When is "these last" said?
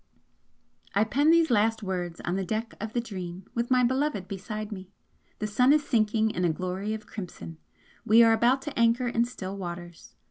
1.29-1.83